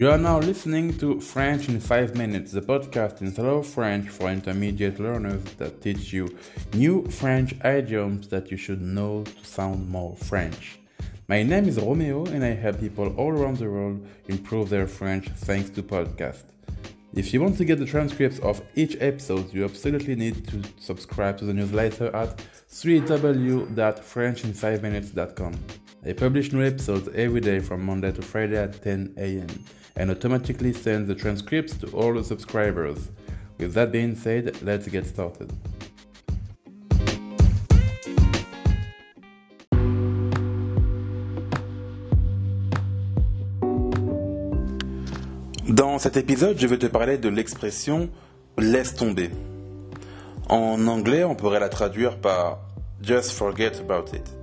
[0.00, 4.30] You are now listening to French in 5 Minutes, the podcast in slow French for
[4.30, 6.38] intermediate learners that teach you
[6.72, 10.78] new French idioms that you should know to sound more French.
[11.28, 15.28] My name is Romeo and I help people all around the world improve their French
[15.28, 16.44] thanks to podcasts.
[17.12, 21.36] If you want to get the transcripts of each episode, you absolutely need to subscribe
[21.40, 25.54] to the newsletter at www.frenchin5minutes.com.
[26.02, 29.46] I publish new episodes every day from Monday to Friday at 10 a.m.
[29.96, 33.10] and automatically send the transcripts to all the subscribers.
[33.58, 35.52] With that being said, let's get started.
[45.68, 48.08] Dans cet épisode, je vais te parler de l'expression
[48.56, 49.28] laisse tomber.
[50.48, 52.60] En anglais, on pourrait la traduire par
[53.02, 54.39] just forget about it.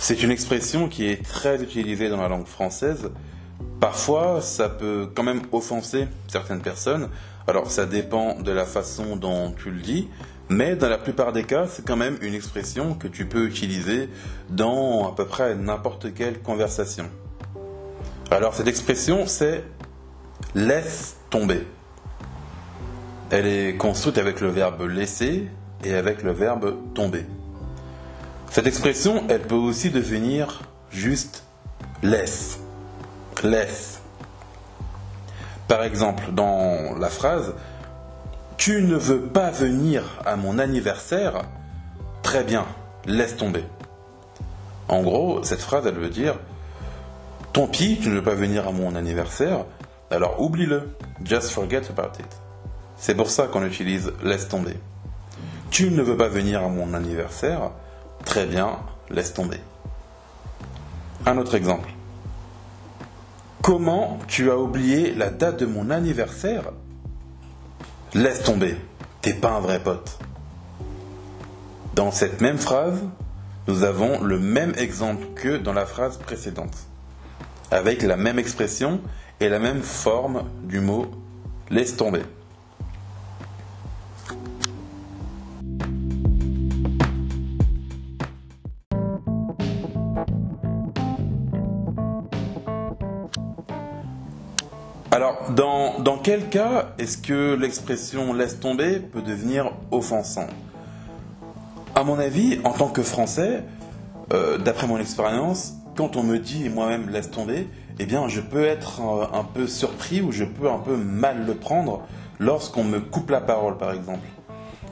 [0.00, 3.10] C'est une expression qui est très utilisée dans la langue française.
[3.80, 7.08] Parfois, ça peut quand même offenser certaines personnes.
[7.48, 10.08] Alors, ça dépend de la façon dont tu le dis,
[10.48, 14.08] mais dans la plupart des cas, c'est quand même une expression que tu peux utiliser
[14.50, 17.10] dans à peu près n'importe quelle conversation.
[18.30, 19.64] Alors, cette expression, c'est
[20.54, 21.66] laisse tomber.
[23.30, 25.48] Elle est construite avec le verbe laisser
[25.84, 27.26] et avec le verbe tomber.
[28.50, 31.44] Cette expression, elle peut aussi devenir juste
[32.02, 32.58] laisse.
[33.42, 34.00] Laisse.
[35.68, 37.54] Par exemple, dans la phrase
[38.56, 41.42] Tu ne veux pas venir à mon anniversaire
[42.22, 42.66] Très bien,
[43.06, 43.64] laisse tomber.
[44.88, 46.34] En gros, cette phrase, elle veut dire
[47.52, 49.64] Tant pis, tu ne veux pas venir à mon anniversaire,
[50.10, 50.94] alors oublie-le.
[51.24, 52.40] Just forget about it.
[52.96, 54.76] C'est pour ça qu'on utilise laisse tomber.
[55.70, 57.70] Tu ne veux pas venir à mon anniversaire
[58.28, 59.58] Très bien, laisse tomber.
[61.24, 61.88] Un autre exemple.
[63.62, 66.64] Comment tu as oublié la date de mon anniversaire?
[68.12, 68.76] Laisse tomber,
[69.22, 70.18] t'es pas un vrai pote.
[71.94, 73.00] Dans cette même phrase,
[73.66, 76.76] nous avons le même exemple que dans la phrase précédente,
[77.70, 79.00] avec la même expression
[79.40, 81.06] et la même forme du mot
[81.70, 82.22] laisse tomber.
[95.10, 100.46] Alors, dans, dans quel cas est-ce que l'expression laisse tomber peut devenir offensant
[101.94, 103.62] À mon avis, en tant que Français,
[104.34, 107.68] euh, d'après mon expérience, quand on me dit moi-même laisse tomber,
[107.98, 111.46] eh bien, je peux être un, un peu surpris ou je peux un peu mal
[111.46, 112.02] le prendre
[112.38, 114.28] lorsqu'on me coupe la parole, par exemple.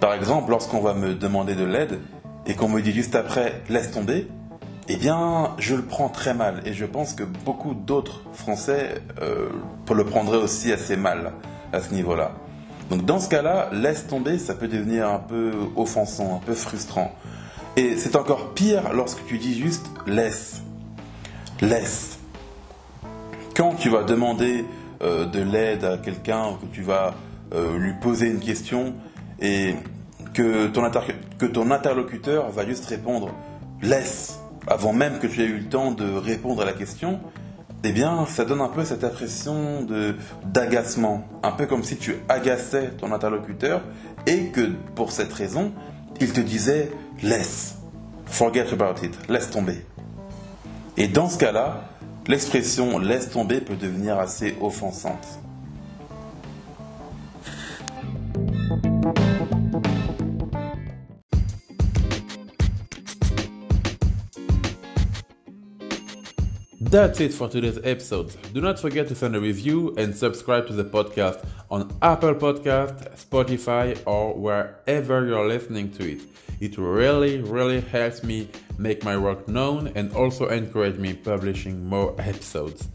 [0.00, 2.00] Par exemple, lorsqu'on va me demander de l'aide
[2.46, 4.26] et qu'on me dit juste après laisse tomber,
[4.88, 9.48] eh bien, je le prends très mal et je pense que beaucoup d'autres Français euh,
[9.92, 11.32] le prendraient aussi assez mal
[11.72, 12.32] à ce niveau-là.
[12.90, 17.12] Donc dans ce cas-là, laisse tomber, ça peut devenir un peu offensant, un peu frustrant.
[17.76, 20.62] Et c'est encore pire lorsque tu dis juste laisse.
[21.60, 22.18] Laisse.
[23.54, 24.64] Quand tu vas demander
[25.02, 27.14] euh, de l'aide à quelqu'un, que tu vas
[27.54, 28.94] euh, lui poser une question
[29.40, 29.76] et
[30.34, 30.90] que ton,
[31.38, 33.30] que ton interlocuteur va juste répondre
[33.82, 37.20] laisse avant même que tu aies eu le temps de répondre à la question,
[37.82, 42.16] eh bien, ça donne un peu cette impression de d'agacement, un peu comme si tu
[42.28, 43.82] agaçais ton interlocuteur
[44.26, 45.72] et que pour cette raison,
[46.20, 46.90] il te disait
[47.22, 47.76] laisse,
[48.26, 49.84] forget about it, laisse tomber.
[50.96, 51.84] Et dans ce cas-là,
[52.26, 55.40] l'expression laisse tomber peut devenir assez offensante.
[66.82, 68.34] That's it for today's episode.
[68.54, 73.22] Do not forget to send a review and subscribe to the podcast on Apple Podcast,
[73.22, 76.22] Spotify, or wherever you're listening to it.
[76.58, 78.48] It really, really helps me
[78.78, 82.88] make my work known and also encourage me publishing more episodes.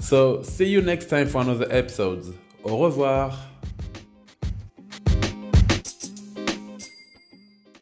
[0.00, 2.34] So, see you next time for another episode.
[2.64, 3.36] Au revoir.